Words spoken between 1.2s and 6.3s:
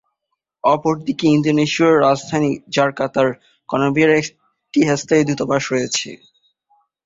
ইন্দোনেশিয়ার রাজধানী জাকার্তায় কলম্বিয়ার একটি স্থায়ী দূতাবাস রয়েছে।